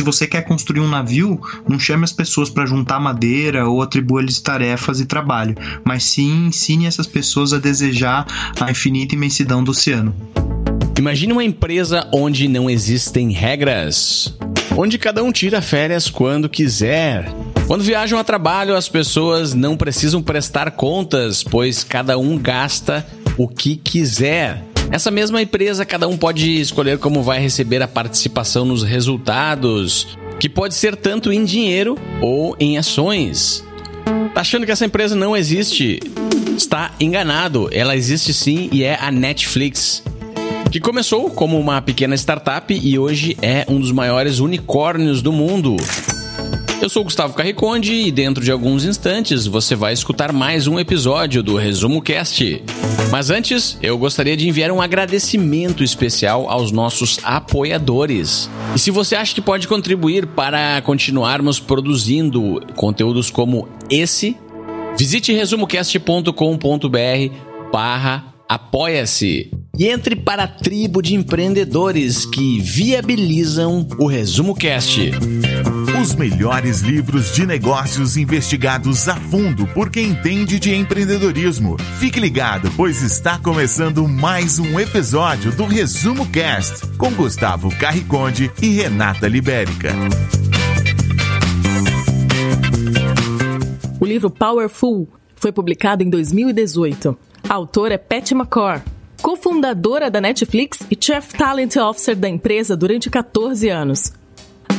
[0.00, 4.40] se você quer construir um navio, não chame as pessoas para juntar madeira ou atribua-lhes
[4.40, 8.26] tarefas e trabalho, mas sim ensine essas pessoas a desejar
[8.58, 10.16] a infinita imensidão do oceano.
[10.98, 14.34] Imagine uma empresa onde não existem regras,
[14.74, 17.30] onde cada um tira férias quando quiser.
[17.66, 23.06] Quando viajam a trabalho, as pessoas não precisam prestar contas, pois cada um gasta
[23.36, 24.69] o que quiser.
[24.92, 30.48] Essa mesma empresa, cada um pode escolher como vai receber a participação nos resultados, que
[30.48, 33.64] pode ser tanto em dinheiro ou em ações.
[34.34, 36.00] Tá achando que essa empresa não existe?
[36.56, 37.68] Está enganado.
[37.72, 40.02] Ela existe sim e é a Netflix
[40.70, 45.76] que começou como uma pequena startup e hoje é um dos maiores unicórnios do mundo.
[46.80, 51.42] Eu sou Gustavo Carriconde e dentro de alguns instantes você vai escutar mais um episódio
[51.42, 52.64] do Resumo Cast.
[53.10, 58.48] Mas antes, eu gostaria de enviar um agradecimento especial aos nossos apoiadores.
[58.74, 64.34] E se você acha que pode contribuir para continuarmos produzindo conteúdos como esse,
[64.96, 67.34] visite resumocast.com.br
[67.70, 75.10] barra apoia-se e entre para a tribo de empreendedores que viabilizam o Resumo Cast.
[76.00, 81.76] Os melhores livros de negócios investigados a fundo por quem entende de empreendedorismo.
[81.98, 88.68] Fique ligado, pois está começando mais um episódio do Resumo Cast com Gustavo Carriconde e
[88.68, 89.90] Renata Libérica.
[94.00, 97.14] O livro Powerful foi publicado em 2018.
[97.46, 98.82] A autora é Pat McCord
[99.20, 104.14] cofundadora da Netflix e Chief Talent Officer da empresa durante 14 anos.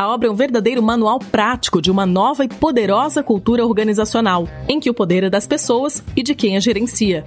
[0.02, 4.80] A obra é um verdadeiro manual prático de uma nova e poderosa cultura organizacional, em
[4.80, 7.24] que o poder é das pessoas e de quem a gerencia.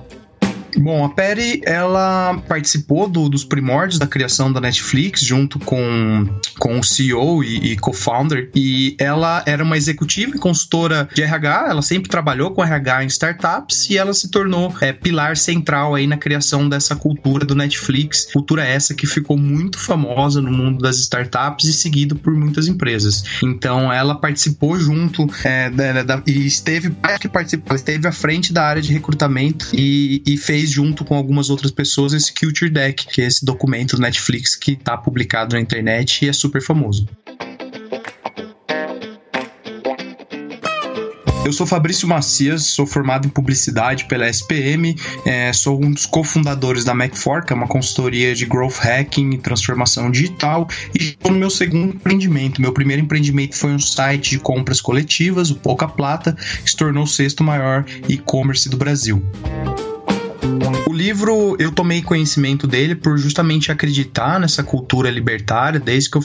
[0.77, 6.78] Bom, a Perry, ela participou do, dos primórdios da criação da Netflix, junto com, com
[6.78, 11.83] o CEO e, e co-founder, e ela era uma executiva e consultora de RH, ela
[11.83, 16.17] sempre trabalhou com RH em startups, e ela se tornou é, pilar central aí na
[16.17, 21.67] criação dessa cultura do Netflix, cultura essa que ficou muito famosa no mundo das startups
[21.67, 23.24] e seguido por muitas empresas.
[23.42, 28.64] Então, ela participou junto é, da, da, e esteve, que participou, esteve à frente da
[28.64, 33.07] área de recrutamento e, e fez fez junto com algumas outras pessoas esse Culture Deck,
[33.07, 37.07] que é esse documento do Netflix que está publicado na internet e é super famoso.
[41.45, 46.85] Eu sou Fabrício Macias, sou formado em publicidade pela SPM, é, sou um dos cofundadores
[46.85, 50.67] da Mac4, que é uma consultoria de growth hacking e transformação digital,
[50.98, 52.63] e estou no meu segundo empreendimento.
[52.63, 56.33] Meu primeiro empreendimento foi um site de compras coletivas, o Pouca Plata,
[56.64, 59.23] que se tornou o sexto maior e-commerce do Brasil.
[60.94, 66.22] O livro, eu tomei conhecimento dele por justamente acreditar nessa cultura libertária, desde que eu,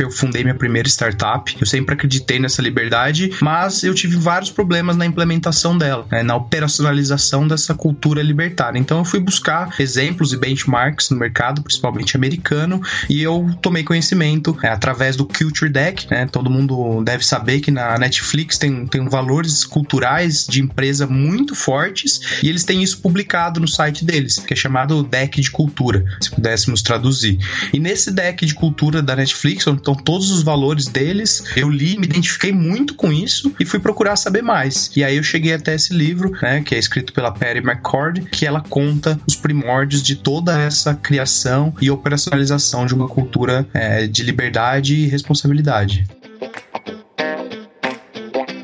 [0.00, 1.54] eu fundei minha primeira startup.
[1.60, 6.34] Eu sempre acreditei nessa liberdade, mas eu tive vários problemas na implementação dela, né, na
[6.36, 8.78] operacionalização dessa cultura libertária.
[8.78, 12.80] Então eu fui buscar exemplos e benchmarks no mercado, principalmente americano,
[13.10, 16.10] e eu tomei conhecimento é, através do Culture Deck.
[16.10, 21.54] Né, todo mundo deve saber que na Netflix tem, tem valores culturais de empresa muito
[21.54, 26.04] fortes e eles têm isso publicado no site deles, que é chamado Deck de Cultura,
[26.20, 27.38] se pudéssemos traduzir.
[27.72, 31.98] E nesse Deck de Cultura da Netflix, onde estão todos os valores deles, eu li,
[31.98, 34.90] me identifiquei muito com isso e fui procurar saber mais.
[34.96, 38.46] E aí eu cheguei até esse livro, né, que é escrito pela Patty McCord, que
[38.46, 44.22] ela conta os primórdios de toda essa criação e operacionalização de uma cultura é, de
[44.22, 46.06] liberdade e responsabilidade.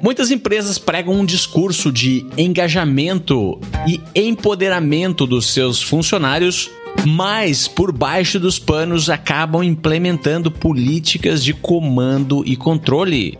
[0.04, 6.70] Muitas empresas pregam um discurso de engajamento e empoderamento dos seus funcionários,
[7.06, 13.38] mas por baixo dos panos acabam implementando políticas de comando e controle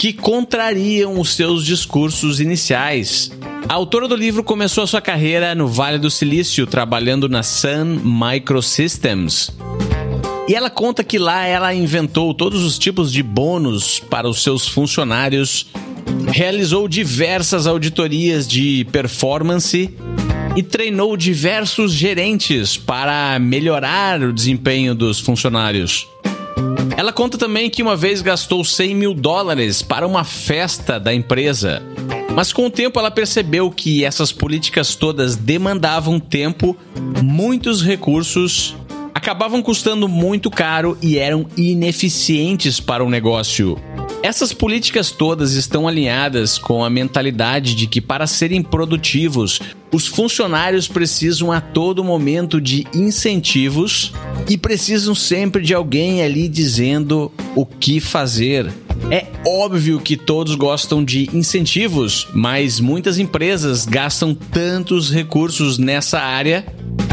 [0.00, 3.30] que contrariam os seus discursos iniciais.
[3.68, 8.00] A autora do livro começou a sua carreira no Vale do Silício, trabalhando na Sun
[8.02, 9.52] Microsystems,
[10.48, 14.68] e ela conta que lá ela inventou todos os tipos de bônus para os seus
[14.68, 15.66] funcionários,
[16.28, 19.90] realizou diversas auditorias de performance
[20.54, 26.06] e treinou diversos gerentes para melhorar o desempenho dos funcionários.
[26.96, 31.82] Ela conta também que uma vez gastou 100 mil dólares para uma festa da empresa.
[32.34, 36.76] Mas com o tempo ela percebeu que essas políticas todas demandavam tempo,
[37.22, 38.74] muitos recursos
[39.16, 43.78] acabavam custando muito caro e eram ineficientes para o negócio.
[44.22, 49.58] Essas políticas todas estão alinhadas com a mentalidade de que, para serem produtivos,
[49.90, 54.12] os funcionários precisam a todo momento de incentivos
[54.50, 58.70] e precisam sempre de alguém ali dizendo o que fazer.
[59.10, 66.66] É óbvio que todos gostam de incentivos, mas muitas empresas gastam tantos recursos nessa área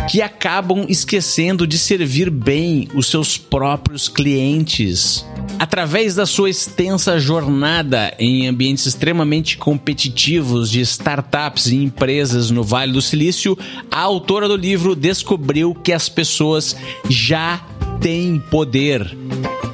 [0.10, 5.26] que acabam esquecendo de servir bem os seus próprios clientes.
[5.58, 12.92] Através da sua extensa jornada em ambientes extremamente competitivos de startups e empresas no Vale
[12.92, 13.58] do Silício,
[13.90, 16.76] a autora do livro descobriu que as pessoas
[17.10, 17.66] já
[18.02, 19.18] têm poder.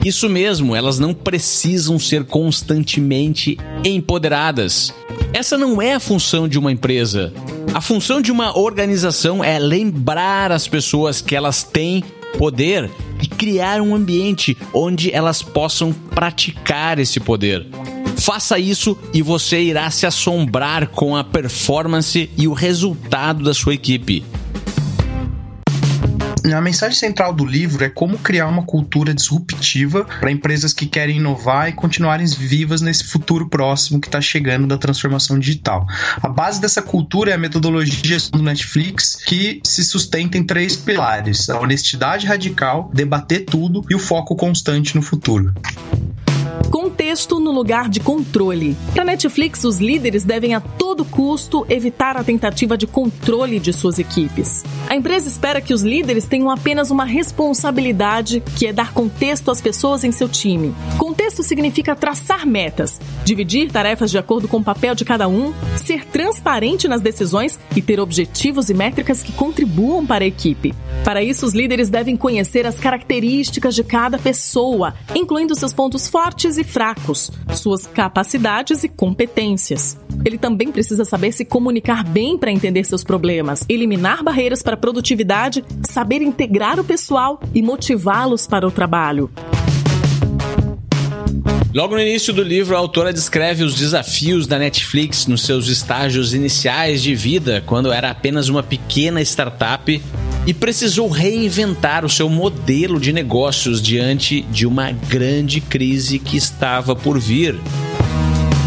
[0.04, 4.94] Isso mesmo, elas não precisam ser constantemente empoderadas.
[5.33, 7.33] Essa não é a função de uma empresa.
[7.74, 12.04] A função de uma organização é lembrar as pessoas que elas têm
[12.38, 12.89] poder
[13.21, 17.66] e criar um ambiente onde elas possam praticar esse poder.
[18.18, 23.74] Faça isso e você irá se assombrar com a performance e o resultado da sua
[23.74, 24.24] equipe.
[26.54, 31.18] A mensagem central do livro é como criar uma cultura disruptiva para empresas que querem
[31.18, 35.86] inovar e continuarem vivas nesse futuro próximo que está chegando da transformação digital.
[36.22, 41.50] A base dessa cultura é a metodologia do Netflix, que se sustenta em três pilares:
[41.50, 45.54] a honestidade radical, debater tudo e o foco constante no futuro.
[47.00, 48.75] Contexto no lugar de controle.
[48.94, 54.00] Para Netflix, os líderes devem a todo custo evitar a tentativa de controle de suas
[54.00, 54.66] equipes.
[54.90, 59.62] A empresa espera que os líderes tenham apenas uma responsabilidade, que é dar contexto às
[59.62, 60.75] pessoas em seu time.
[60.98, 66.04] Contexto significa traçar metas, dividir tarefas de acordo com o papel de cada um, ser
[66.04, 70.75] transparente nas decisões e ter objetivos e métricas que contribuam para a equipe.
[71.06, 76.57] Para isso, os líderes devem conhecer as características de cada pessoa, incluindo seus pontos fortes
[76.57, 76.89] e fracos,
[77.54, 79.98] suas capacidades e competências.
[80.26, 84.78] Ele também precisa saber se comunicar bem para entender seus problemas, eliminar barreiras para a
[84.78, 89.30] produtividade, saber integrar o pessoal e motivá-los para o trabalho.
[91.71, 96.33] Logo no início do livro, a autora descreve os desafios da Netflix nos seus estágios
[96.33, 100.01] iniciais de vida, quando era apenas uma pequena startup
[100.48, 106.95] e precisou reinventar o seu modelo de negócios diante de uma grande crise que estava
[106.95, 107.56] por vir.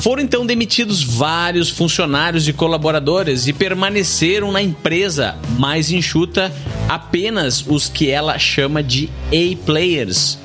[0.01, 6.53] Foram então demitidos vários funcionários e colaboradores e permaneceram na empresa mais enxuta
[6.89, 10.39] apenas os que ela chama de A-players.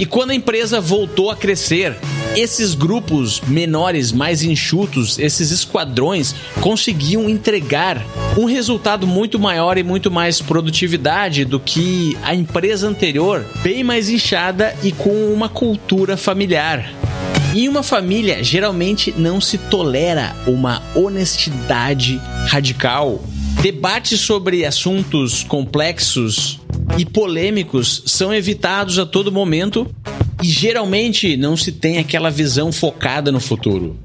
[0.00, 1.94] E quando a empresa voltou a crescer,
[2.34, 8.02] esses grupos menores, mais enxutos, esses esquadrões, conseguiam entregar
[8.38, 14.08] um resultado muito maior e muito mais produtividade do que a empresa anterior, bem mais
[14.08, 16.90] inchada e com uma cultura familiar.
[17.54, 23.22] Em uma família, geralmente não se tolera uma honestidade radical.
[23.60, 26.59] Debates sobre assuntos complexos
[26.98, 29.86] e polêmicos são evitados a todo momento
[30.42, 33.96] e geralmente não se tem aquela visão focada no futuro.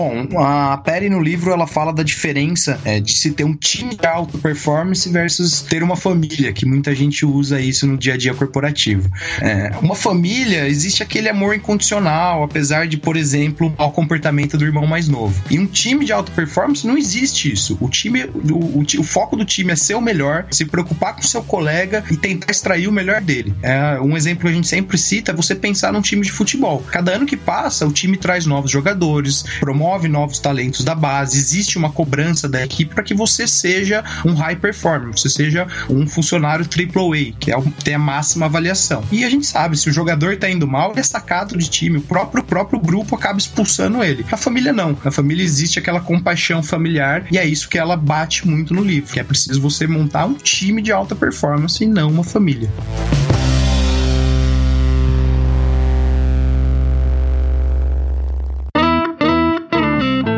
[0.00, 3.94] Bom, a Perry no livro ela fala da diferença é, de se ter um time
[3.94, 8.16] de alta performance versus ter uma família, que muita gente usa isso no dia a
[8.16, 9.10] dia corporativo.
[9.42, 14.86] É, uma família, existe aquele amor incondicional, apesar de, por exemplo, o comportamento do irmão
[14.86, 15.38] mais novo.
[15.50, 17.76] E um time de alta performance não existe isso.
[17.78, 21.20] O time, o, o, o foco do time é ser o melhor, se preocupar com
[21.20, 23.54] o seu colega e tentar extrair o melhor dele.
[23.62, 26.82] É, um exemplo que a gente sempre cita é você pensar num time de futebol.
[26.90, 31.36] Cada ano que passa, o time traz novos jogadores, promove promove novos talentos da base,
[31.36, 36.06] existe uma cobrança da equipe para que você seja um high performer, você seja um
[36.06, 39.02] funcionário AAA, que é o, tem a máxima avaliação.
[39.10, 42.02] E a gente sabe, se o jogador está indo mal, é sacado de time, o
[42.02, 44.24] próprio, próprio grupo acaba expulsando ele.
[44.30, 44.96] A família não.
[45.04, 49.12] Na família existe aquela compaixão familiar e é isso que ela bate muito no livro,
[49.12, 52.70] que é preciso você montar um time de alta performance e não uma família.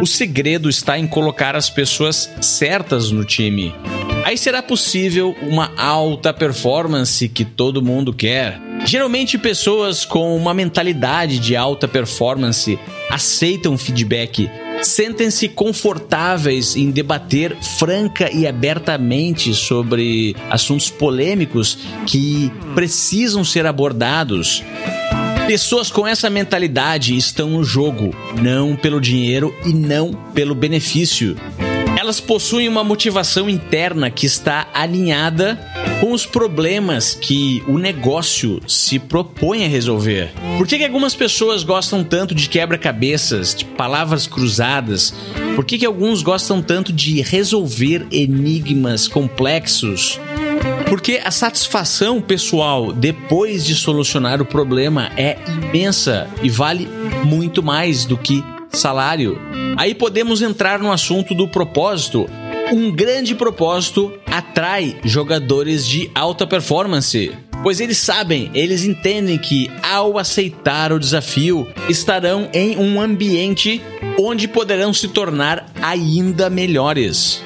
[0.02, 3.72] O segredo está em colocar as pessoas certas no time.
[4.24, 8.60] Aí será possível uma alta performance que todo mundo quer.
[8.84, 12.76] Geralmente, pessoas com uma mentalidade de alta performance
[13.08, 14.50] aceitam feedback,
[14.82, 21.78] sentem-se confortáveis em debater franca e abertamente sobre assuntos polêmicos
[22.08, 24.64] que precisam ser abordados.
[25.46, 31.36] Pessoas com essa mentalidade estão no jogo, não pelo dinheiro e não pelo benefício.
[31.98, 35.58] Elas possuem uma motivação interna que está alinhada
[36.00, 40.32] com os problemas que o negócio se propõe a resolver.
[40.56, 45.14] Por que, que algumas pessoas gostam tanto de quebra-cabeças, de palavras cruzadas?
[45.54, 50.18] Por que, que alguns gostam tanto de resolver enigmas complexos?
[50.92, 56.86] Porque a satisfação pessoal depois de solucionar o problema é imensa e vale
[57.24, 59.40] muito mais do que salário.
[59.78, 62.28] Aí podemos entrar no assunto do propósito.
[62.70, 67.32] Um grande propósito atrai jogadores de alta performance.
[67.62, 73.80] Pois eles sabem, eles entendem que ao aceitar o desafio, estarão em um ambiente
[74.18, 77.42] onde poderão se tornar ainda melhores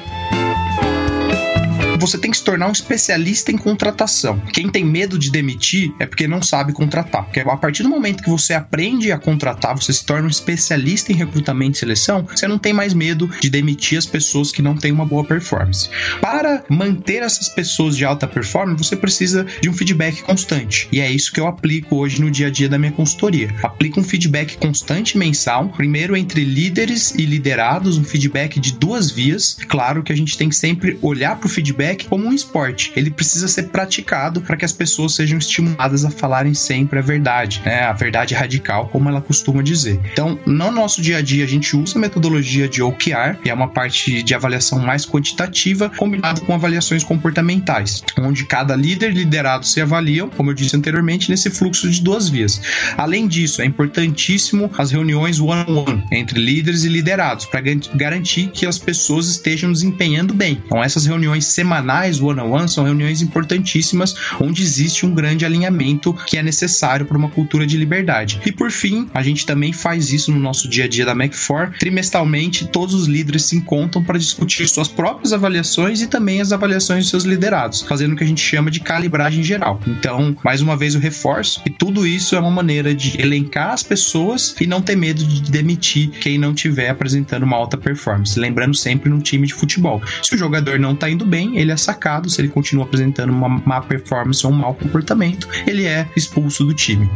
[1.97, 4.39] você tem que se tornar um especialista em contratação.
[4.53, 7.25] Quem tem medo de demitir é porque não sabe contratar.
[7.25, 11.11] Porque a partir do momento que você aprende a contratar, você se torna um especialista
[11.11, 14.75] em recrutamento e seleção, você não tem mais medo de demitir as pessoas que não
[14.75, 15.89] têm uma boa performance.
[16.21, 20.87] Para manter essas pessoas de alta performance, você precisa de um feedback constante.
[20.91, 23.53] E é isso que eu aplico hoje no dia a dia da minha consultoria.
[23.63, 29.57] Aplico um feedback constante mensal, primeiro entre líderes e liderados, um feedback de duas vias.
[29.67, 32.91] Claro que a gente tem que sempre olhar para o feedback como um esporte.
[32.95, 37.61] Ele precisa ser praticado para que as pessoas sejam estimuladas a falarem sempre a verdade,
[37.65, 37.83] né?
[37.83, 39.99] A verdade radical, como ela costuma dizer.
[40.11, 43.53] Então, no nosso dia a dia, a gente usa a metodologia de OKR, que é
[43.53, 49.65] uma parte de avaliação mais quantitativa, combinado com avaliações comportamentais, onde cada líder e liderado
[49.65, 52.61] se avaliam, como eu disse anteriormente, nesse fluxo de duas vias.
[52.97, 57.61] Além disso, é importantíssimo as reuniões one-on-one -on -one entre líderes e liderados, para
[57.95, 60.61] garantir que as pessoas estejam desempenhando bem.
[60.65, 66.37] Então, essas reuniões semanais semanais one-on-one são reuniões importantíssimas onde existe um grande alinhamento que
[66.37, 68.41] é necessário para uma cultura de liberdade.
[68.45, 71.77] E por fim, a gente também faz isso no nosso dia a dia da Mac4.
[71.79, 77.03] Trimestralmente, todos os líderes se encontram para discutir suas próprias avaliações e também as avaliações
[77.03, 79.79] dos seus liderados, fazendo o que a gente chama de calibragem geral.
[79.87, 83.83] Então, mais uma vez eu reforço que tudo isso é uma maneira de elencar as
[83.83, 88.39] pessoas e não ter medo de demitir quem não estiver apresentando uma alta performance.
[88.39, 90.01] Lembrando sempre num time de futebol.
[90.23, 92.29] Se o jogador não está indo bem, ele é sacado.
[92.29, 96.73] Se ele continua apresentando uma má performance ou um mau comportamento, ele é expulso do
[96.73, 97.09] time.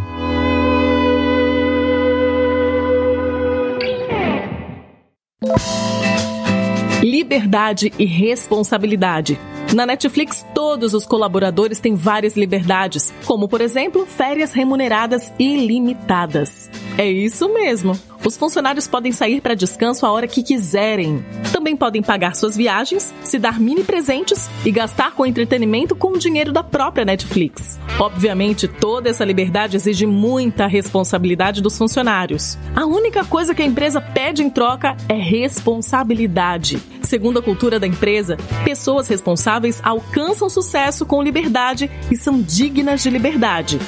[7.02, 9.40] Liberdade e responsabilidade.
[9.74, 16.70] Na Netflix, todos os colaboradores têm várias liberdades, como, por exemplo, férias remuneradas ilimitadas.
[16.98, 17.98] É isso mesmo.
[18.24, 21.26] Os funcionários podem sair para descanso a hora que quiserem.
[21.52, 26.20] Também podem pagar suas viagens, se dar mini presentes e gastar com entretenimento com o
[26.20, 27.80] dinheiro da própria Netflix.
[28.00, 32.58] Obviamente, toda essa liberdade exige muita responsabilidade dos funcionários.
[32.76, 36.80] A única coisa que a empresa pede em troca é responsabilidade.
[37.02, 43.10] Segundo a cultura da empresa, pessoas responsáveis alcançam sucesso com liberdade e são dignas de
[43.10, 43.80] liberdade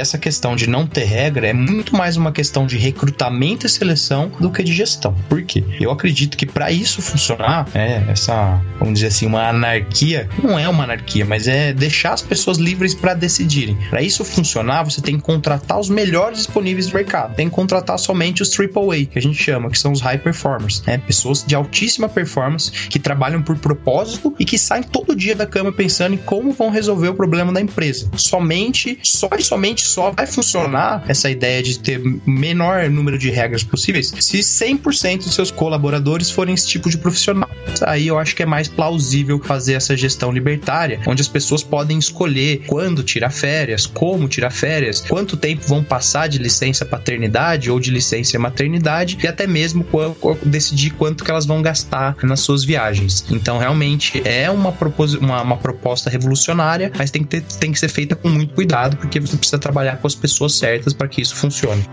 [0.00, 4.30] essa questão de não ter regra é muito mais uma questão de recrutamento e seleção
[4.38, 5.14] do que de gestão.
[5.28, 5.64] Por quê?
[5.80, 10.68] Eu acredito que para isso funcionar, é, essa, vamos dizer assim, uma anarquia, não é
[10.68, 13.76] uma anarquia, mas é deixar as pessoas livres para decidirem.
[13.90, 17.34] Para isso funcionar, você tem que contratar os melhores disponíveis do mercado.
[17.34, 20.82] Tem que contratar somente os AAA, que a gente chama, que são os high performers,
[20.86, 20.98] né?
[20.98, 25.72] Pessoas de altíssima performance que trabalham por propósito e que saem todo dia da cama
[25.72, 28.08] pensando em como vão resolver o problema da empresa.
[28.16, 33.62] Somente, só e somente só vai funcionar essa ideia de ter menor número de regras
[33.62, 37.48] possíveis se 100% dos seus colaboradores forem esse tipo de profissional.
[37.82, 41.98] Aí eu acho que é mais plausível fazer essa gestão libertária, onde as pessoas podem
[41.98, 47.78] escolher quando tirar férias, como tirar férias, quanto tempo vão passar de licença paternidade ou
[47.78, 49.84] de licença maternidade e até mesmo
[50.44, 53.24] decidir quanto que elas vão gastar nas suas viagens.
[53.30, 54.74] Então, realmente é uma,
[55.20, 58.96] uma, uma proposta revolucionária, mas tem que, ter, tem que ser feita com muito cuidado,
[58.96, 61.84] porque você precisa trabalhar trabalhar com as pessoas certas para que isso funcione.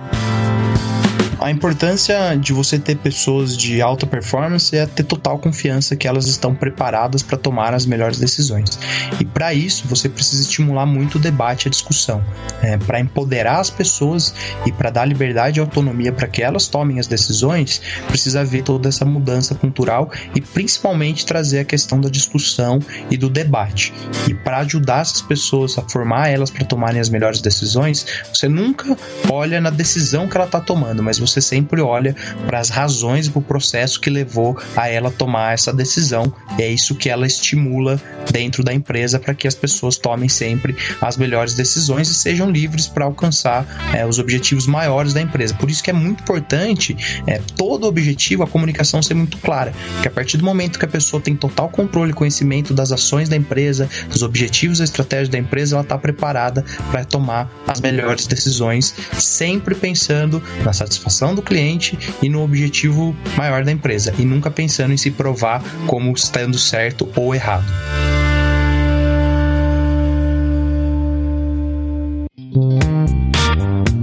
[1.45, 6.25] A importância de você ter pessoas de alta performance é ter total confiança que elas
[6.25, 8.79] estão preparadas para tomar as melhores decisões.
[9.19, 12.23] E para isso, você precisa estimular muito o debate e a discussão,
[12.63, 14.33] é, para empoderar as pessoas
[14.65, 17.79] e para dar liberdade e autonomia para que elas tomem as decisões.
[18.07, 22.79] Precisa haver toda essa mudança cultural e principalmente trazer a questão da discussão
[23.11, 23.93] e do debate.
[24.27, 28.97] E para ajudar essas pessoas a formar elas para tomarem as melhores decisões, você nunca
[29.29, 32.15] olha na decisão que ela está tomando, mas você você sempre olha
[32.47, 36.31] para as razões para o processo que levou a ela tomar essa decisão.
[36.57, 38.01] E é isso que ela estimula
[38.31, 42.87] dentro da empresa para que as pessoas tomem sempre as melhores decisões e sejam livres
[42.87, 45.53] para alcançar é, os objetivos maiores da empresa.
[45.53, 46.95] Por isso que é muito importante
[47.27, 50.87] é, todo objetivo, a comunicação ser muito clara, que a partir do momento que a
[50.87, 55.37] pessoa tem total controle e conhecimento das ações da empresa, dos objetivos e estratégias da
[55.37, 61.97] empresa, ela está preparada para tomar as melhores decisões, sempre pensando na satisfação do cliente
[62.21, 67.09] e no objetivo maior da empresa, e nunca pensando em se provar como estando certo
[67.15, 67.65] ou errado.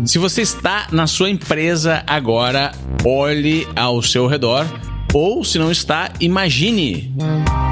[0.05, 2.73] Se você está na sua empresa agora,
[3.05, 4.67] olhe ao seu redor.
[5.15, 7.13] Ou, se não está, imagine.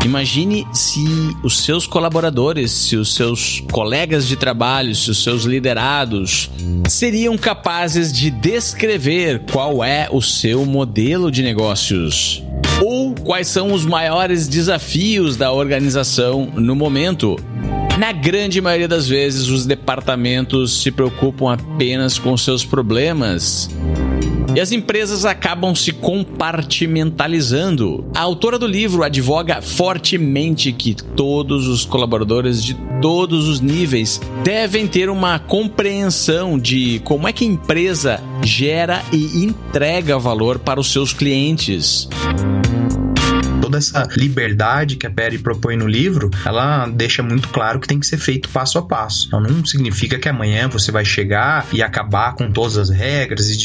[0.04, 1.04] Imagine se
[1.42, 6.50] os seus colaboradores, se os seus colegas de trabalho, se os seus liderados
[6.88, 12.42] seriam capazes de descrever qual é o seu modelo de negócios.
[12.82, 17.36] Ou quais são os maiores desafios da organização no momento.
[17.98, 23.68] Na grande maioria das vezes, os departamentos se preocupam apenas com seus problemas.
[24.54, 28.04] E as empresas acabam se compartimentalizando.
[28.14, 34.86] A autora do livro advoga fortemente que todos os colaboradores de todos os níveis devem
[34.86, 40.92] ter uma compreensão de como é que a empresa gera e entrega valor para os
[40.92, 42.08] seus clientes
[43.70, 48.00] toda essa liberdade que a Perry propõe no livro, ela deixa muito claro que tem
[48.00, 49.28] que ser feito passo a passo.
[49.28, 53.56] Então não significa que amanhã você vai chegar e acabar com todas as regras e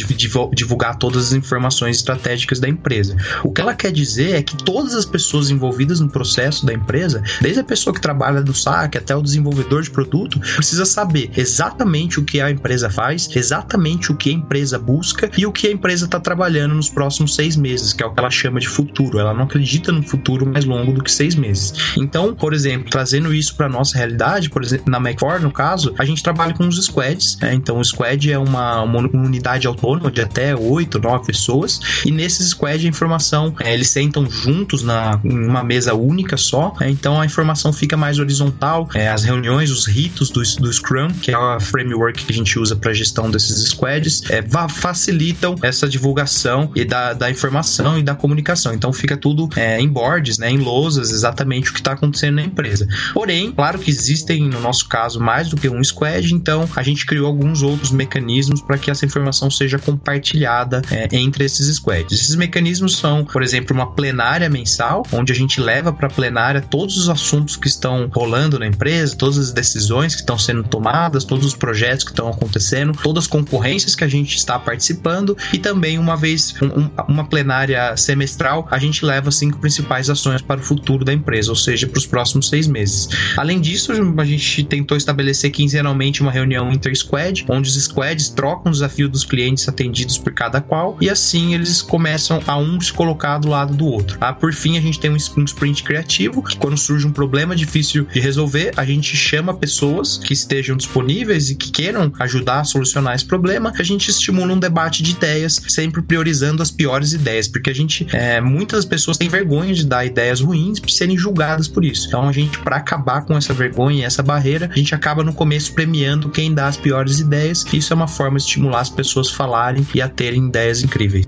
[0.54, 3.18] divulgar todas as informações estratégicas da empresa.
[3.44, 7.24] O que ela quer dizer é que todas as pessoas envolvidas no processo da empresa,
[7.42, 12.20] desde a pessoa que trabalha no saque até o desenvolvedor de produto, precisa saber exatamente
[12.20, 15.72] o que a empresa faz, exatamente o que a empresa busca e o que a
[15.72, 19.18] empresa está trabalhando nos próximos seis meses, que é o que ela chama de futuro.
[19.18, 21.96] Ela não acredita no futuro mais longo do que seis meses.
[21.98, 26.06] Então, por exemplo, trazendo isso para nossa realidade, por exemplo, na McFord, no caso, a
[26.06, 27.38] gente trabalha com os squads.
[27.42, 27.54] Né?
[27.54, 32.50] Então, o squad é uma, uma, unidade autônoma de até oito, nove pessoas, e nesses
[32.50, 37.20] squads a informação, é, eles sentam juntos na, em uma mesa única só, é, então
[37.20, 38.88] a informação fica mais horizontal.
[38.94, 42.58] É, as reuniões, os ritos do, do Scrum, que é a framework que a gente
[42.60, 48.16] usa para gestão desses squads, é, facilitam essa divulgação e da, da informação e da
[48.16, 48.74] comunicação.
[48.74, 52.44] Então, fica tudo é, em boards, né, em lousas, exatamente o que está acontecendo na
[52.44, 52.88] empresa.
[53.14, 57.06] Porém, claro que existem, no nosso caso, mais do que um squad, então a gente
[57.06, 62.20] criou alguns outros mecanismos para que essa informação seja compartilhada é, entre esses squads.
[62.20, 66.62] Esses mecanismos são, por exemplo, uma plenária mensal, onde a gente leva para a plenária
[66.62, 71.24] todos os assuntos que estão rolando na empresa, todas as decisões que estão sendo tomadas,
[71.24, 75.58] todos os projetos que estão acontecendo, todas as concorrências que a gente está participando e
[75.58, 79.75] também uma vez um, uma plenária semestral, a gente leva cinco principais
[80.10, 83.10] ações para o futuro da empresa, ou seja, para os próximos seis meses.
[83.38, 88.74] Além disso, a gente tentou estabelecer quinzenalmente uma reunião inter-squad, onde os squads trocam o
[88.74, 93.38] desafio dos clientes atendidos por cada qual, e assim eles começam a um se colocar
[93.38, 94.18] do lado do outro.
[94.22, 98.06] Ah, por fim, a gente tem um sprint criativo, que quando surge um problema difícil
[98.06, 103.16] de resolver, a gente chama pessoas que estejam disponíveis e que queiram ajudar a solucionar
[103.16, 107.70] esse problema, a gente estimula um debate de ideias, sempre priorizando as piores ideias, porque
[107.70, 111.84] a gente, é, muitas pessoas têm vergonha vergonha de dar ideias ruins serem julgadas por
[111.84, 112.08] isso.
[112.08, 115.34] Então a gente, para acabar com essa vergonha e essa barreira, a gente acaba no
[115.34, 117.66] começo premiando quem dá as piores ideias.
[117.74, 121.26] Isso é uma forma de estimular as pessoas a falarem e a terem ideias incríveis.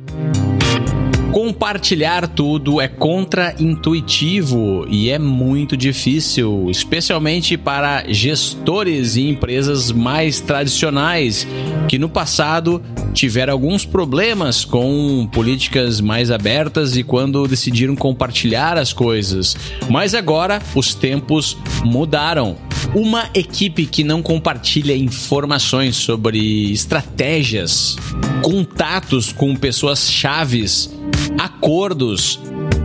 [1.48, 11.48] Compartilhar tudo é contra-intuitivo e é muito difícil, especialmente para gestores e empresas mais tradicionais
[11.88, 12.84] que no passado
[13.14, 19.56] tiveram alguns problemas com políticas mais abertas e quando decidiram compartilhar as coisas.
[19.90, 22.58] Mas agora os tempos mudaram.
[22.96, 27.98] Uma equipe que não compartilha informações sobre estratégias,
[28.42, 30.90] contatos com pessoas chaves
[31.38, 32.40] acordos,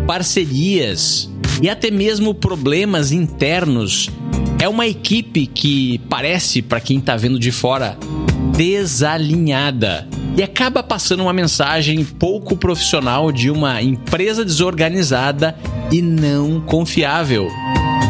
[0.06, 4.10] parcerias e até mesmo problemas internos.
[4.58, 7.96] É uma equipe que parece, para quem está vendo de fora,
[8.56, 15.56] desalinhada e acaba passando uma mensagem pouco profissional de uma empresa desorganizada
[15.90, 17.48] e não confiável.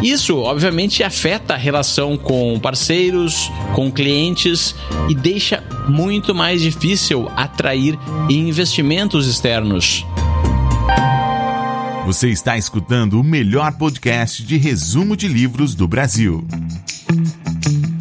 [0.03, 4.75] Isso, obviamente, afeta a relação com parceiros, com clientes
[5.09, 7.97] e deixa muito mais difícil atrair
[8.29, 10.05] investimentos externos.
[12.05, 16.45] Você está escutando o melhor podcast de resumo de livros do Brasil.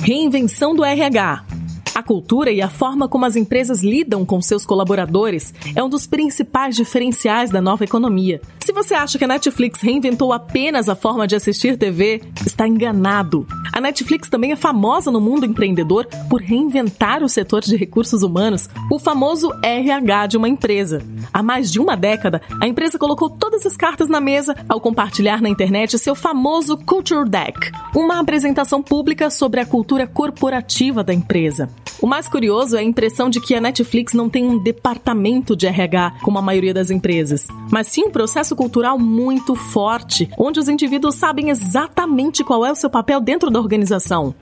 [0.04, 1.51] Reinvenção do RH
[1.94, 6.08] A cultura e a forma como as empresas lidam com seus colaboradores é um dos
[6.08, 8.40] principais diferenciais da nova economia.
[8.62, 13.46] Se você acha que a Netflix reinventou apenas a forma de assistir TV, está enganado.
[13.74, 18.70] A Netflix também é famosa no mundo empreendedor por reinventar o setor de recursos humanos,
[18.90, 21.02] o famoso RH de uma empresa.
[21.34, 25.42] Há mais de uma década, a empresa colocou todas as cartas na mesa ao compartilhar
[25.42, 31.70] na internet seu famoso Culture Deck, uma apresentação pública sobre a cultura corporativa da empresa.
[32.02, 35.68] O mais curioso é a impressão de que a Netflix não tem um departamento de
[35.68, 40.68] RH como a maioria das empresas, mas sim um processo cultural muito forte, onde os
[40.68, 44.34] indivíduos sabem exatamente qual é o seu papel dentro da organização.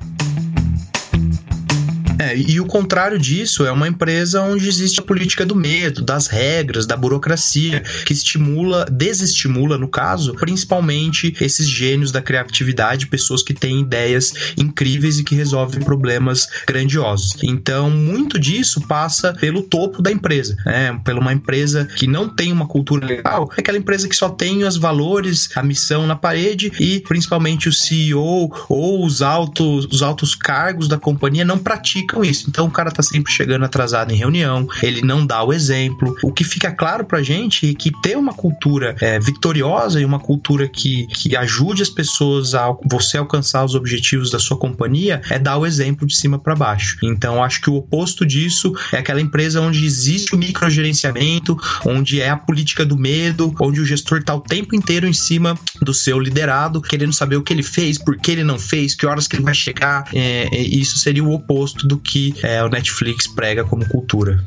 [2.19, 6.27] É, e o contrário disso é uma empresa onde existe a política do medo, das
[6.27, 13.53] regras, da burocracia, que estimula, desestimula, no caso, principalmente esses gênios da criatividade, pessoas que
[13.53, 17.37] têm ideias incríveis e que resolvem problemas grandiosos.
[17.41, 20.99] Então, muito disso passa pelo topo da empresa, né?
[21.05, 24.65] Pela uma empresa que não tem uma cultura legal, é aquela empresa que só tem
[24.65, 30.35] os valores, a missão na parede e principalmente o CEO ou os altos, os altos
[30.35, 32.45] cargos da companhia não praticam criticam isso.
[32.49, 36.15] Então o cara tá sempre chegando atrasado em reunião, ele não dá o exemplo.
[36.23, 40.19] O que fica claro pra gente é que ter uma cultura é, vitoriosa e uma
[40.19, 45.37] cultura que, que ajude as pessoas a você alcançar os objetivos da sua companhia é
[45.37, 46.97] dar o exemplo de cima para baixo.
[47.03, 52.29] Então acho que o oposto disso é aquela empresa onde existe o microgerenciamento, onde é
[52.29, 56.19] a política do medo, onde o gestor tá o tempo inteiro em cima do seu
[56.19, 59.35] liderado, querendo saber o que ele fez, por que ele não fez, que horas que
[59.35, 60.05] ele vai chegar.
[60.13, 64.43] É, isso seria o oposto do que é, o Netflix prega como cultura.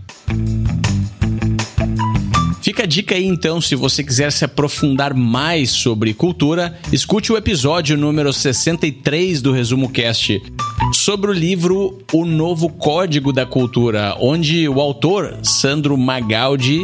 [2.62, 7.36] Fica a dica aí então, se você quiser se aprofundar mais sobre cultura, escute o
[7.36, 10.40] episódio número 63 do Resumo Cast
[10.92, 16.80] sobre o livro O Novo Código da Cultura, onde o autor, Sandro Magaldi,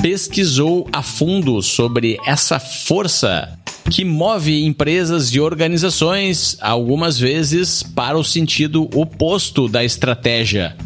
[0.00, 8.24] pesquisou a fundo sobre essa força que move empresas e organizações, algumas vezes, para o
[8.24, 10.76] sentido oposto da estratégia.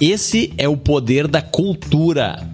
[0.00, 2.48] Esse é o poder da cultura.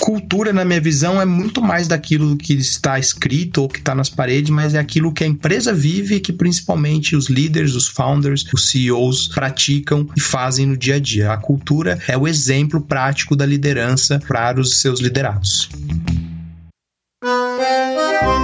[0.00, 4.08] Cultura, na minha visão, é muito mais daquilo que está escrito ou que está nas
[4.08, 8.46] paredes, mas é aquilo que a empresa vive e que principalmente os líderes, os founders,
[8.52, 11.32] os CEOs praticam e fazem no dia a dia.
[11.32, 15.68] A cultura é o exemplo prático da liderança para os seus liderados.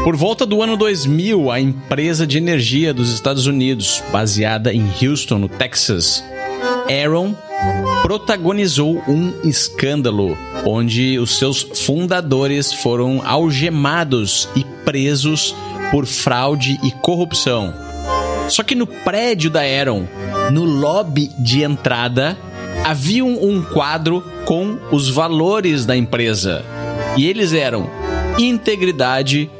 [0.04, 5.38] Por volta do ano 2000, a empresa de energia dos Estados Unidos, baseada em Houston,
[5.38, 6.22] no Texas,
[6.86, 7.34] Aaron,
[8.02, 10.36] protagonizou um escândalo
[10.66, 15.56] onde os seus fundadores foram algemados e presos
[15.90, 17.72] por fraude e corrupção.
[18.50, 20.04] Só que no prédio da Aaron,
[20.52, 22.36] no lobby de entrada,
[22.84, 26.62] havia um quadro com os valores da empresa.
[27.16, 27.88] E eles eram
[28.38, 29.50] integridade,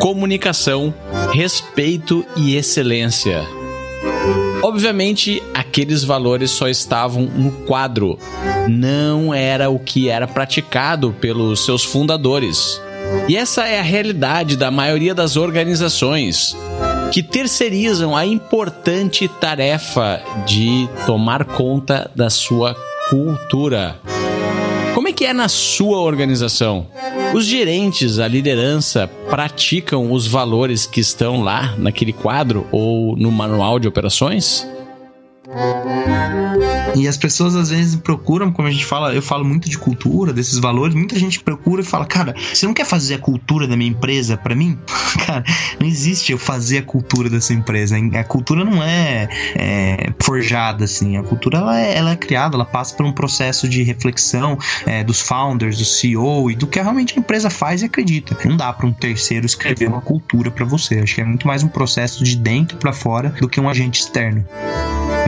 [0.00, 0.92] comunicação,
[1.32, 3.42] respeito e excelência.
[4.62, 8.18] Obviamente, aqueles valores só estavam no quadro,
[8.68, 12.80] não era o que era praticado pelos seus fundadores.
[13.28, 16.56] E essa é a realidade da maioria das organizações
[17.12, 22.74] que terceirizam a importante tarefa de tomar conta da sua
[23.08, 23.96] cultura.
[24.94, 26.86] Como é que é na sua organização?
[27.34, 33.80] Os gerentes, a liderança, praticam os valores que estão lá naquele quadro ou no manual
[33.80, 34.64] de operações?
[36.96, 40.32] E as pessoas às vezes procuram, como a gente fala, eu falo muito de cultura,
[40.32, 43.76] desses valores, muita gente procura e fala, cara, você não quer fazer a cultura da
[43.76, 44.78] minha empresa para mim?
[45.26, 45.44] cara,
[45.80, 47.96] não existe eu fazer a cultura dessa empresa.
[47.96, 52.64] A cultura não é, é forjada assim, a cultura ela é, ela é, criada, ela
[52.64, 57.14] passa por um processo de reflexão é, dos founders, do CEO e do que realmente
[57.16, 58.36] a empresa faz e acredita.
[58.44, 61.00] Não dá para um terceiro escrever uma cultura para você.
[61.00, 64.00] Acho que é muito mais um processo de dentro para fora do que um agente
[64.00, 64.46] externo.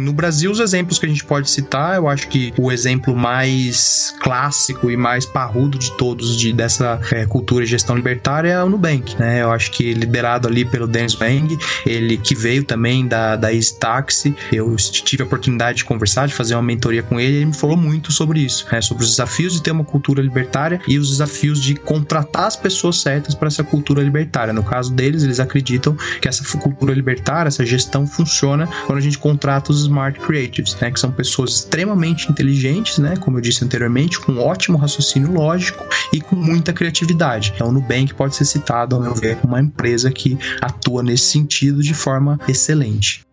[0.01, 4.15] No Brasil, os exemplos que a gente pode citar, eu acho que o exemplo mais
[4.21, 8.69] clássico e mais parrudo de todos de, dessa é, cultura de gestão libertária é o
[8.69, 9.43] Nubank, né?
[9.43, 11.57] Eu acho que liderado ali pelo Dennis Wang,
[11.87, 16.35] ele que veio também da, da Easy Taxi, eu tive a oportunidade de conversar, de
[16.35, 18.81] fazer uma mentoria com ele, ele me falou muito sobre isso, né?
[18.81, 23.01] sobre os desafios de ter uma cultura libertária e os desafios de contratar as pessoas
[23.01, 24.53] certas para essa cultura libertária.
[24.53, 29.19] No caso deles, eles acreditam que essa cultura libertária, essa gestão funciona quando a gente
[29.19, 34.20] contrata os smart creatives, né, que são pessoas extremamente inteligentes, né, como eu disse anteriormente,
[34.20, 37.53] com ótimo raciocínio lógico e com muita criatividade.
[37.55, 41.25] Então, o Nubank pode ser citado, ao meu ver, como uma empresa que atua nesse
[41.25, 43.27] sentido de forma excelente.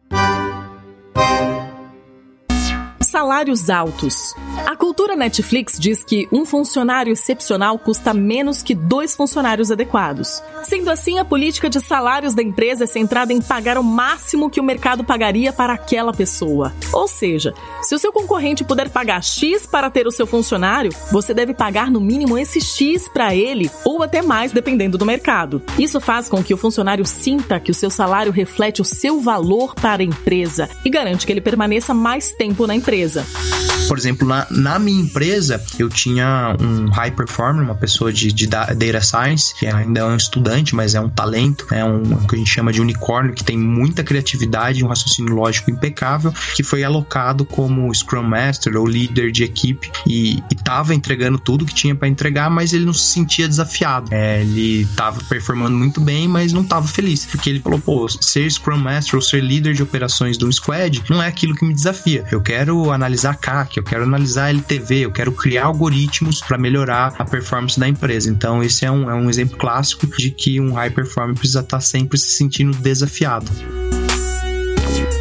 [3.14, 4.36] Salários altos.
[4.66, 10.42] A cultura Netflix diz que um funcionário excepcional custa menos que dois funcionários adequados.
[10.64, 14.60] Sendo assim, a política de salários da empresa é centrada em pagar o máximo que
[14.60, 16.74] o mercado pagaria para aquela pessoa.
[16.92, 21.36] Ou seja, se o seu concorrente puder pagar X para ter o seu funcionário, você
[21.36, 25.62] deve pagar no mínimo esse X para ele ou até mais, dependendo do mercado.
[25.78, 29.76] Isso faz com que o funcionário sinta que o seu salário reflete o seu valor
[29.76, 33.73] para a empresa e garante que ele permaneça mais tempo na empresa empresa.
[33.88, 38.48] Por exemplo, na, na minha empresa, eu tinha um high performer, uma pessoa de, de
[38.48, 42.36] data science, que ainda é um estudante, mas é um talento, é um o que
[42.36, 46.84] a gente chama de unicórnio, que tem muita criatividade, um raciocínio lógico impecável, que foi
[46.84, 52.08] alocado como Scrum Master ou líder de equipe e estava entregando tudo que tinha para
[52.08, 54.10] entregar, mas ele não se sentia desafiado.
[54.12, 58.50] É, ele estava performando muito bem, mas não estava feliz, porque ele falou: pô, ser
[58.50, 62.26] Scrum Master ou ser líder de operações um squad não é aquilo que me desafia.
[62.32, 67.26] Eu quero analisar CAC, eu quero analisar LTV, eu quero criar algoritmos para melhorar a
[67.26, 68.30] performance da empresa.
[68.30, 71.78] Então, esse é um, é um exemplo clássico de que um high performer precisa estar
[71.78, 73.50] tá sempre se sentindo desafiado.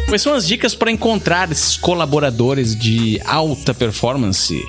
[0.07, 4.63] Quais são as dicas para encontrar esses colaboradores de alta performance?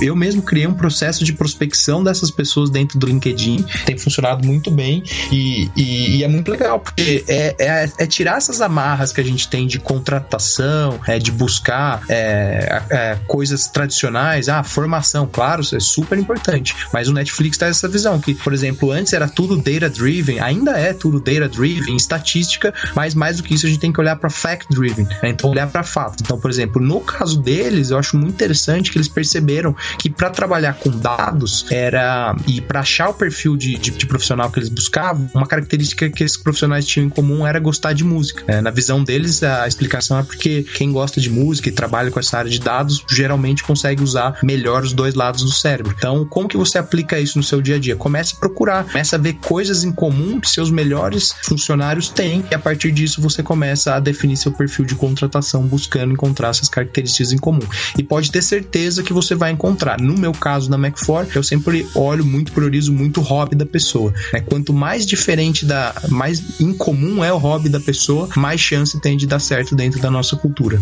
[0.00, 4.70] Eu mesmo criei um processo de prospecção dessas pessoas dentro do LinkedIn, tem funcionado muito
[4.70, 9.20] bem e, e, e é muito legal, porque é, é, é, tirar essas amarras que
[9.20, 15.62] a gente tem de contratação, é, de buscar é, é, coisas tradicionais, ah, formação, claro,
[15.62, 19.28] isso é super importante, mas o Netflix traz essa visão que, por exemplo, antes era
[19.28, 23.92] tudo data-driven, ainda é tudo data-driven, estatística, mas mais do que isso a gente tem
[23.92, 25.30] que olhar para fact-driven, né?
[25.30, 26.18] então olhar para fatos.
[26.20, 30.30] Então, por exemplo, no caso deles, eu acho muito interessante que eles perceberam que para
[30.30, 34.68] trabalhar com dados era e para achar o perfil de, de, de, profissional que eles
[34.68, 38.44] buscavam, uma característica que esses profissionais tinham em comum era gostar de música.
[38.46, 42.20] É, na visão deles, a explicação é porque quem gosta de música e trabalha com
[42.20, 45.94] essa área de dados geralmente consegue usar melhor os dois lados do cérebro.
[45.96, 47.96] Então, como que você aplica isso no seu dia a dia?
[47.96, 52.54] Comece a procurar, comece a ver coisas em comum que seus melhores funcionários têm e
[52.54, 57.32] a partir disso você começa a definir seu perfil de contratação buscando encontrar essas características
[57.32, 57.66] em comum.
[57.96, 60.00] E pode ter certeza que você vai encontrar encontrar.
[60.00, 64.12] No meu caso, na Mac4, eu sempre olho muito, priorizo muito o hobby da pessoa.
[64.32, 64.40] Né?
[64.40, 69.26] Quanto mais diferente da, mais incomum é o hobby da pessoa, mais chance tem de
[69.26, 70.80] dar certo dentro da nossa cultura.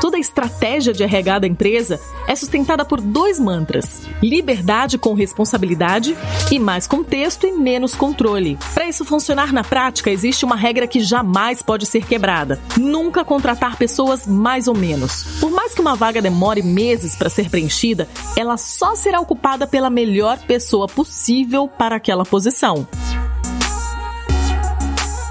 [0.00, 6.16] Toda a estratégia de RH da empresa é sustentada por dois mantras: liberdade com responsabilidade
[6.50, 8.58] e mais contexto e menos controle.
[8.72, 13.76] Para isso funcionar na prática, existe uma regra que jamais pode ser quebrada: nunca contratar
[13.76, 15.38] pessoas mais ou menos.
[15.38, 19.90] Por mais que uma vaga demore meses para ser preenchida, ela só será ocupada pela
[19.90, 22.88] melhor pessoa possível para aquela posição.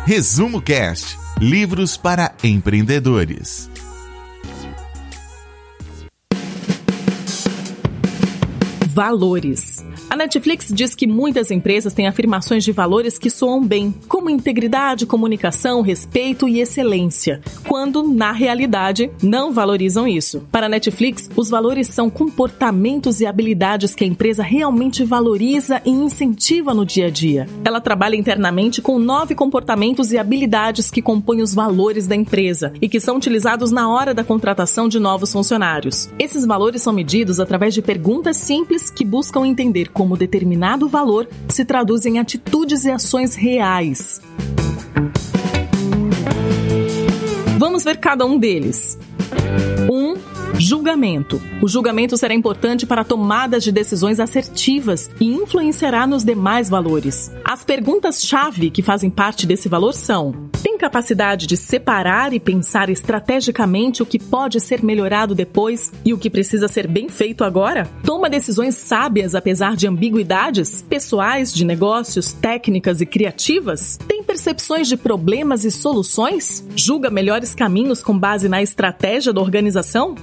[0.05, 3.68] Resumo Cast Livros para empreendedores.
[9.00, 9.86] Valores.
[10.10, 15.06] A Netflix diz que muitas empresas têm afirmações de valores que soam bem, como integridade,
[15.06, 20.46] comunicação, respeito e excelência, quando, na realidade, não valorizam isso.
[20.52, 25.92] Para a Netflix, os valores são comportamentos e habilidades que a empresa realmente valoriza e
[25.92, 27.48] incentiva no dia a dia.
[27.64, 32.90] Ela trabalha internamente com nove comportamentos e habilidades que compõem os valores da empresa e
[32.90, 36.10] que são utilizados na hora da contratação de novos funcionários.
[36.20, 41.63] Esses valores são medidos através de perguntas simples que buscam entender como determinado valor se
[41.65, 44.21] traduz em atitudes e ações reais.
[47.58, 48.97] Vamos ver cada um deles.
[49.89, 49.99] 1.
[50.60, 51.41] Julgamento.
[51.62, 57.32] O julgamento será importante para tomadas de decisões assertivas e influenciará nos demais valores.
[57.45, 64.04] As perguntas-chave que fazem parte desse valor são: tem capacidade de separar e pensar estrategicamente
[64.04, 67.89] o que pode ser melhorado depois e o que precisa ser bem feito agora?
[68.04, 73.98] Toma decisões sábias apesar de ambiguidades pessoais, de negócios, técnicas e criativas?
[74.08, 76.65] Tem percepções de problemas e soluções?
[76.76, 80.15] Julga melhores caminhos com base na estratégia da organização?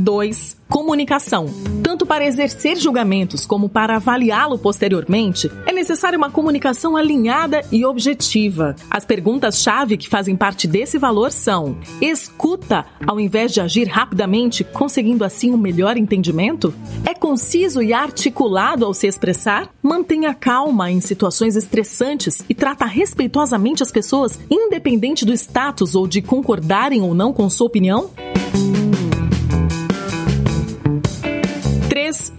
[0.00, 0.58] 2.
[0.68, 1.46] Comunicação.
[1.82, 8.76] Tanto para exercer julgamentos como para avaliá-lo posteriormente, é necessária uma comunicação alinhada e objetiva.
[8.88, 15.24] As perguntas-chave que fazem parte desse valor são: escuta ao invés de agir rapidamente, conseguindo
[15.24, 16.72] assim um melhor entendimento?
[17.04, 19.68] É conciso e articulado ao se expressar?
[19.82, 26.22] Mantenha calma em situações estressantes e trata respeitosamente as pessoas, independente do status ou de
[26.22, 28.10] concordarem ou não com sua opinião?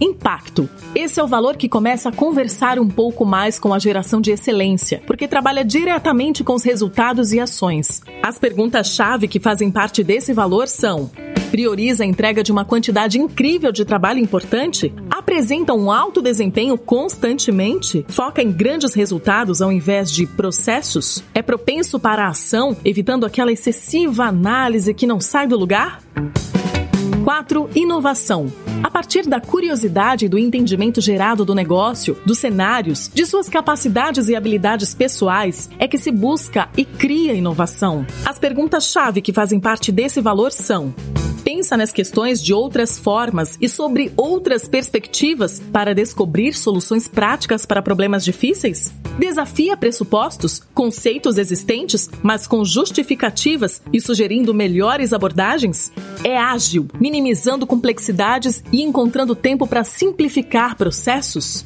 [0.00, 0.68] Impacto.
[0.94, 4.30] Esse é o valor que começa a conversar um pouco mais com a geração de
[4.30, 8.02] excelência, porque trabalha diretamente com os resultados e ações.
[8.22, 11.10] As perguntas-chave que fazem parte desse valor são:
[11.50, 18.04] prioriza a entrega de uma quantidade incrível de trabalho importante, apresenta um alto desempenho constantemente,
[18.08, 23.52] foca em grandes resultados ao invés de processos, é propenso para a ação, evitando aquela
[23.52, 26.00] excessiva análise que não sai do lugar?
[27.22, 27.70] 4.
[27.76, 28.52] Inovação.
[28.82, 34.28] A partir da curiosidade e do entendimento gerado do negócio, dos cenários, de suas capacidades
[34.28, 38.04] e habilidades pessoais, é que se busca e cria inovação.
[38.24, 40.92] As perguntas-chave que fazem parte desse valor são:
[41.72, 47.82] pensa nas questões de outras formas e sobre outras perspectivas para descobrir soluções práticas para
[47.82, 48.92] problemas difíceis?
[49.18, 55.92] Desafia pressupostos, conceitos existentes, mas com justificativas e sugerindo melhores abordagens?
[56.24, 61.64] É ágil, minimizando complexidades e encontrando tempo para simplificar processos?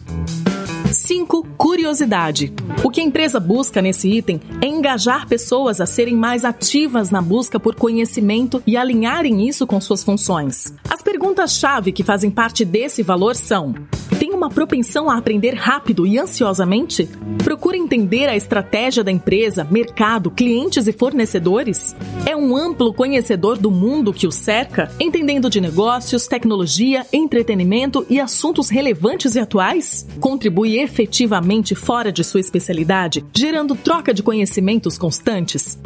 [0.93, 1.47] 5.
[1.57, 2.53] Curiosidade.
[2.83, 7.21] O que a empresa busca nesse item é engajar pessoas a serem mais ativas na
[7.21, 10.75] busca por conhecimento e alinharem isso com suas funções.
[10.89, 13.75] As perguntas-chave que fazem parte desse valor são:
[14.19, 17.09] tem uma propensão a aprender rápido e ansiosamente?
[17.45, 21.95] Procura entender a estratégia da empresa, mercado, clientes e fornecedores?
[22.25, 28.19] É um amplo conhecedor do mundo que o cerca, entendendo de negócios, tecnologia, entretenimento e
[28.19, 30.07] assuntos relevantes e atuais?
[30.19, 35.79] Contribui efetivamente fora de sua especialidade, gerando troca de conhecimentos constantes?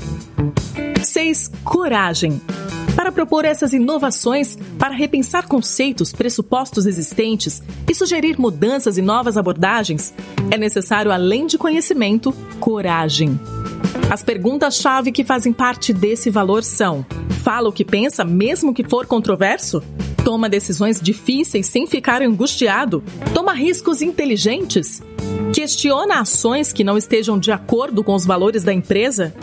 [1.02, 1.50] 6.
[1.64, 2.40] Coragem
[3.00, 10.12] para propor essas inovações, para repensar conceitos, pressupostos existentes e sugerir mudanças e novas abordagens,
[10.50, 13.40] é necessário, além de conhecimento, coragem.
[14.10, 17.06] As perguntas-chave que fazem parte desse valor são:
[17.42, 19.82] fala o que pensa, mesmo que for controverso?
[20.30, 23.02] Toma decisões difíceis sem ficar angustiado?
[23.34, 25.02] Toma riscos inteligentes?
[25.52, 29.34] Questiona ações que não estejam de acordo com os valores da empresa?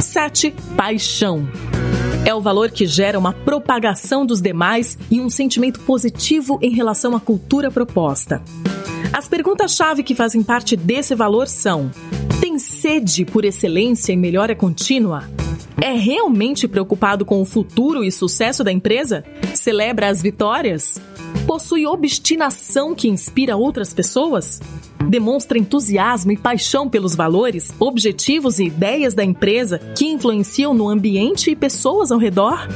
[0.00, 0.52] 7.
[0.76, 1.48] Paixão.
[2.26, 7.14] É o valor que gera uma propagação dos demais e um sentimento positivo em relação
[7.14, 8.42] à cultura proposta.
[9.12, 11.92] As perguntas-chave que fazem parte desse valor são:
[12.40, 15.22] tem sede por excelência e melhora contínua?
[15.80, 19.24] É realmente preocupado com o futuro e sucesso da empresa?
[19.54, 21.00] Celebra as vitórias?
[21.46, 24.60] Possui obstinação que inspira outras pessoas?
[25.08, 31.50] Demonstra entusiasmo e paixão pelos valores, objetivos e ideias da empresa que influenciam no ambiente
[31.50, 32.66] e pessoas ao redor?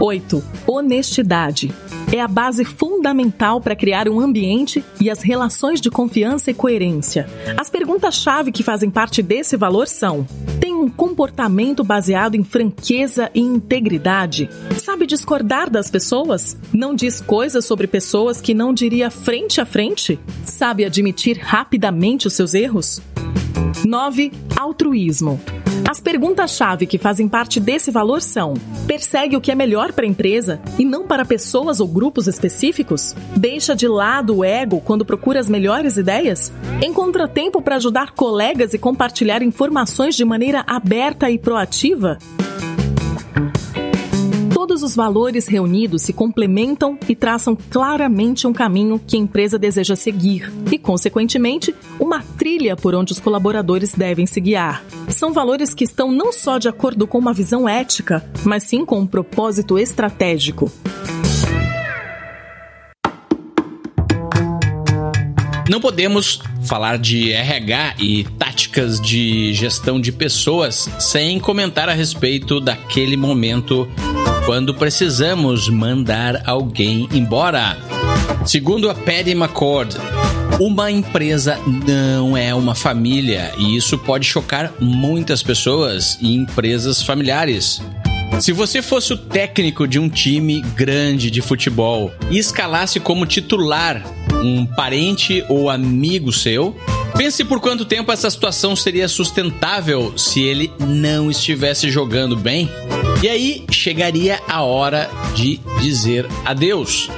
[0.00, 0.44] 8.
[0.66, 1.74] Honestidade.
[2.10, 7.28] É a base fundamental para criar um ambiente e as relações de confiança e coerência.
[7.56, 10.26] As perguntas-chave que fazem parte desse valor são:
[10.58, 14.48] tem um comportamento baseado em franqueza e integridade?
[14.78, 16.56] Sabe discordar das pessoas?
[16.72, 20.18] Não diz coisas sobre pessoas que não diria frente a frente?
[20.44, 23.02] Sabe admitir rapidamente os seus erros?
[23.84, 24.32] 9.
[24.56, 25.40] Altruísmo.
[25.88, 28.54] As perguntas-chave que fazem parte desse valor são:
[28.86, 33.14] persegue o que é melhor para a empresa e não para pessoas ou grupos específicos?
[33.36, 36.52] Deixa de lado o ego quando procura as melhores ideias?
[36.84, 42.18] Encontra tempo para ajudar colegas e compartilhar informações de maneira aberta e proativa?
[44.68, 49.96] Todos os valores reunidos se complementam e traçam claramente um caminho que a empresa deseja
[49.96, 54.84] seguir e, consequentemente, uma trilha por onde os colaboradores devem se guiar.
[55.08, 59.00] São valores que estão não só de acordo com uma visão ética, mas sim com
[59.00, 60.70] um propósito estratégico.
[65.70, 72.60] Não podemos falar de RH e táticas de gestão de pessoas sem comentar a respeito
[72.60, 73.88] daquele momento
[74.48, 77.76] quando precisamos mandar alguém embora.
[78.46, 79.94] Segundo a Patty McCord,
[80.58, 87.82] uma empresa não é uma família e isso pode chocar muitas pessoas e empresas familiares.
[88.40, 94.02] Se você fosse o técnico de um time grande de futebol e escalasse como titular
[94.42, 96.74] um parente ou amigo seu,
[97.14, 102.70] pense por quanto tempo essa situação seria sustentável se ele não estivesse jogando bem.
[103.20, 107.10] E aí chegaria a hora de dizer adeus.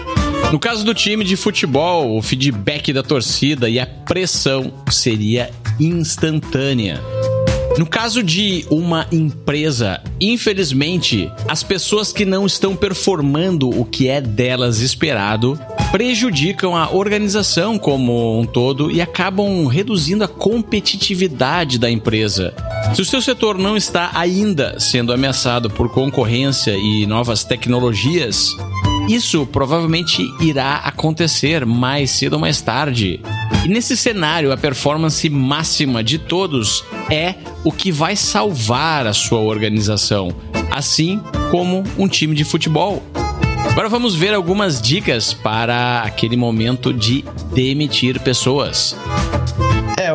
[0.50, 7.00] No caso do time de futebol, o feedback da torcida e a pressão seria instantânea.
[7.80, 14.20] No caso de uma empresa, infelizmente, as pessoas que não estão performando o que é
[14.20, 15.58] delas esperado
[15.90, 22.52] prejudicam a organização como um todo e acabam reduzindo a competitividade da empresa.
[22.94, 28.54] Se o seu setor não está ainda sendo ameaçado por concorrência e novas tecnologias,
[29.10, 33.20] Isso provavelmente irá acontecer mais cedo ou mais tarde.
[33.64, 37.34] E nesse cenário, a performance máxima de todos é
[37.64, 40.30] o que vai salvar a sua organização,
[40.70, 41.20] assim
[41.50, 43.02] como um time de futebol.
[43.68, 48.96] Agora vamos ver algumas dicas para aquele momento de demitir pessoas.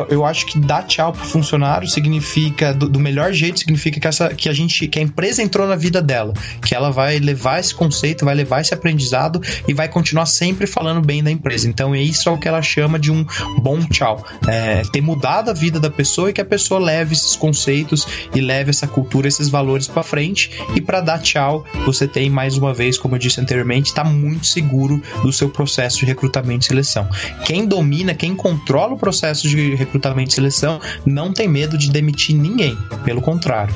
[0.08, 4.28] Eu acho que dar tchau pro funcionário significa, do, do, melhor jeito, significa que, essa,
[4.28, 6.32] que a gente, que a empresa entrou na vida dela,
[6.64, 11.04] que ela vai levar esse conceito, vai levar esse aprendizado e vai continuar sempre falando
[11.04, 11.68] bem da empresa.
[11.68, 13.26] Então, isso é o que ela chama de um
[13.58, 14.24] bom tchau.
[14.46, 18.40] É, ter mudado a vida da pessoa e que a pessoa leve esses conceitos e
[18.40, 20.50] leve essa cultura, esses valores para frente.
[20.74, 24.46] E para dar tchau, você tem mais uma vez, como eu disse anteriormente, está muito
[24.46, 27.08] seguro do seu processo de recrutamento e seleção.
[27.44, 29.95] Quem domina, quem controla o processo de recrutamento
[30.30, 33.74] e seleção não tem medo de demitir ninguém, pelo contrário.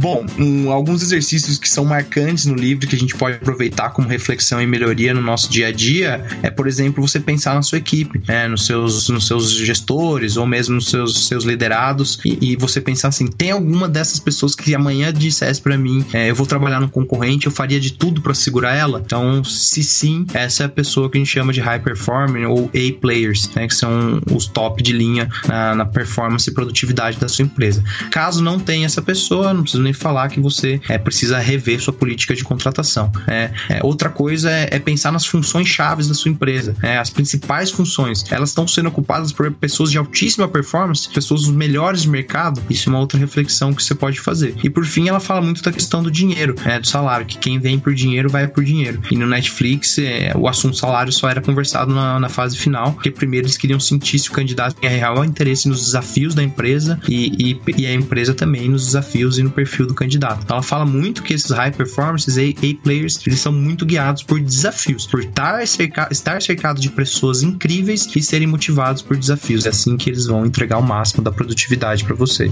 [0.00, 4.08] Bom, um, alguns exercícios que são marcantes no livro que a gente pode aproveitar como
[4.08, 7.76] reflexão e melhoria no nosso dia a dia é, por exemplo, você pensar na sua
[7.76, 12.56] equipe, né, nos, seus, nos seus gestores ou mesmo nos seus, seus liderados e, e
[12.56, 16.46] você pensar assim: tem alguma dessas pessoas que amanhã dissesse para mim, é, eu vou
[16.46, 19.02] trabalhar no concorrente, eu faria de tudo para segurar ela?
[19.04, 22.70] Então, se sim, essa é a pessoa que a gente chama de high performing ou
[22.74, 27.28] A players, né, que são os top de linha na, na performance e produtividade da
[27.28, 27.84] sua empresa.
[28.10, 31.92] Caso não tenha essa pessoa, não precisa nem falar que você é, precisa rever sua
[31.92, 33.10] política de contratação.
[33.26, 36.74] É, é outra coisa é, é, pensar nas funções chaves da sua empresa.
[36.82, 42.02] É, as principais funções, elas estão sendo ocupadas por pessoas de altíssima performance, pessoas melhores
[42.02, 42.60] de mercado.
[42.68, 44.54] Isso é uma outra reflexão que você pode fazer.
[44.62, 47.58] E por fim, ela fala muito da questão do dinheiro, é, do salário, que quem
[47.58, 49.00] vem por dinheiro vai por dinheiro.
[49.10, 49.96] E no Netflix,
[50.34, 54.18] o assunto salário só era conversado na, na, fase final, porque primeiro eles queriam sentir
[54.18, 58.34] se o candidato tinha real interesse nos desafios da empresa e, e, e a empresa
[58.34, 60.42] também nos desafios e no perfil perfil do candidato.
[60.44, 64.22] Então, ela fala muito que esses high performances A, A players, eles são muito guiados
[64.22, 69.66] por desafios, por estar, cerca, estar cercado de pessoas incríveis e serem motivados por desafios.
[69.66, 72.50] É assim que eles vão entregar o máximo da produtividade para você.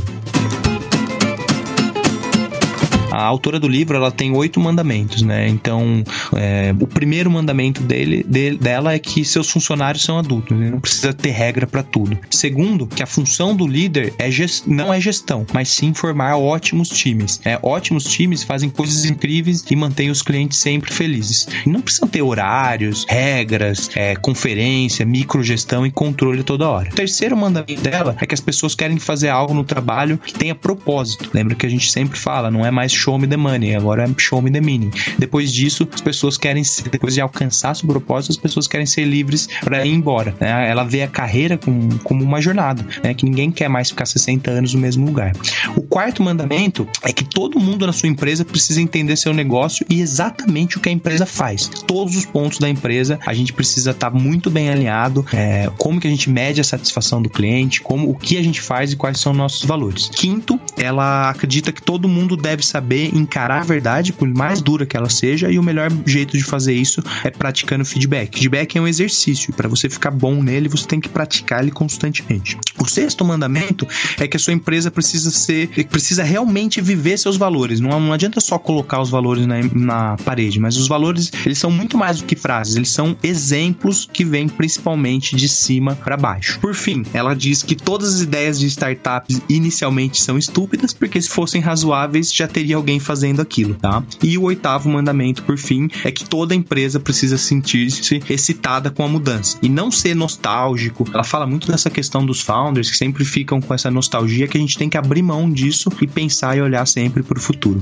[3.10, 5.48] A autora do livro ela tem oito mandamentos, né?
[5.48, 6.04] Então,
[6.34, 10.70] é, o primeiro mandamento dele, dele, dela é que seus funcionários são adultos, né?
[10.70, 12.18] não precisa ter regra para tudo.
[12.30, 16.88] Segundo, que a função do líder é gest, não é gestão, mas sim formar ótimos
[16.88, 17.40] times.
[17.44, 21.46] É, ótimos times fazem coisas incríveis e mantêm os clientes sempre felizes.
[21.66, 26.90] E não precisam ter horários, regras, é, conferência, microgestão e controle toda hora.
[26.90, 30.54] O terceiro mandamento dela é que as pessoas querem fazer algo no trabalho que tenha
[30.54, 31.30] propósito.
[31.32, 34.08] Lembra que a gente sempre fala, não é mais show me the money, agora é
[34.18, 34.90] show me the meaning.
[35.18, 39.48] Depois disso, as pessoas querem, depois de alcançar seu propósito, as pessoas querem ser livres
[39.62, 40.34] para ir embora.
[40.40, 40.68] Né?
[40.68, 43.14] Ela vê a carreira como, como uma jornada, né?
[43.14, 45.32] que ninguém quer mais ficar 60 anos no mesmo lugar.
[45.76, 50.00] O quarto mandamento é que todo mundo na sua empresa precisa entender seu negócio e
[50.00, 51.68] exatamente o que a empresa faz.
[51.86, 56.00] Todos os pontos da empresa a gente precisa estar tá muito bem alinhado, é, como
[56.00, 58.96] que a gente mede a satisfação do cliente, como o que a gente faz e
[58.96, 60.08] quais são nossos valores.
[60.08, 64.86] Quinto, ela acredita que todo mundo deve saber saber encarar a verdade, por mais dura
[64.86, 68.38] que ela seja, e o melhor jeito de fazer isso é praticando feedback.
[68.38, 71.70] Feedback é um exercício, e para você ficar bom nele, você tem que praticar ele
[71.70, 72.56] constantemente.
[72.78, 73.86] O sexto mandamento
[74.18, 77.78] é que a sua empresa precisa ser, precisa realmente viver seus valores.
[77.78, 81.70] Não, não adianta só colocar os valores na, na parede, mas os valores eles são
[81.70, 86.58] muito mais do que frases, eles são exemplos que vêm principalmente de cima para baixo.
[86.58, 91.28] Por fim, ela diz que todas as ideias de startups inicialmente são estúpidas, porque se
[91.28, 94.02] fossem razoáveis já teria alguém fazendo aquilo, tá?
[94.22, 99.08] E o oitavo mandamento, por fim, é que toda empresa precisa sentir-se excitada com a
[99.08, 101.06] mudança e não ser nostálgico.
[101.12, 104.60] Ela fala muito dessa questão dos founders que sempre ficam com essa nostalgia que a
[104.60, 107.80] gente tem que abrir mão disso e pensar e olhar sempre para o futuro.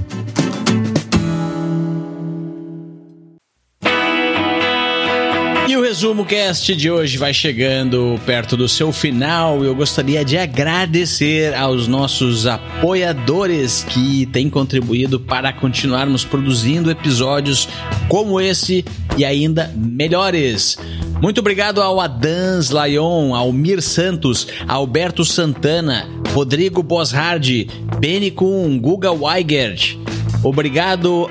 [5.97, 11.89] Resumo Cast de hoje vai chegando perto do seu final eu gostaria de agradecer aos
[11.89, 17.67] nossos apoiadores que têm contribuído para continuarmos produzindo episódios
[18.11, 18.85] como esse
[19.17, 20.77] e ainda melhores.
[21.23, 29.13] Muito obrigado ao Adans Lyon, ao Mir Santos, Alberto Santana, Rodrigo Boshard, Benny Kuhn, Guga
[29.13, 29.97] Weigert.
[30.43, 31.27] Obrigado,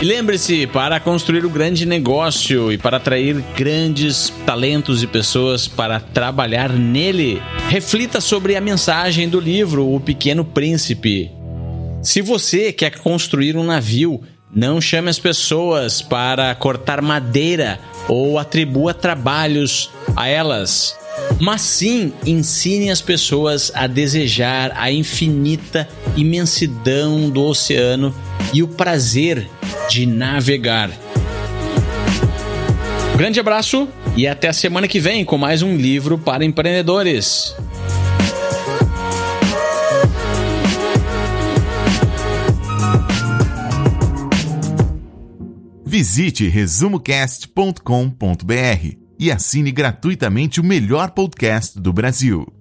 [0.00, 5.66] E lembre-se, para construir o um grande negócio e para atrair grandes talentos e pessoas
[5.66, 11.35] para trabalhar nele, reflita sobre a mensagem do livro O Pequeno Príncipe.
[12.06, 14.22] Se você quer construir um navio,
[14.54, 20.96] não chame as pessoas para cortar madeira ou atribua trabalhos a elas,
[21.40, 28.14] mas sim ensine as pessoas a desejar a infinita imensidão do oceano
[28.54, 29.44] e o prazer
[29.90, 30.92] de navegar.
[33.16, 37.56] grande abraço e até a semana que vem com mais um livro para empreendedores.
[45.96, 52.55] Visite resumocast.com.br e assine gratuitamente o melhor podcast do Brasil.